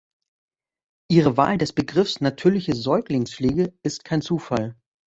[1.11, 4.75] Ihre Wahl des Begriffs "natürliche Säuglingspflege" ist kein Zufall.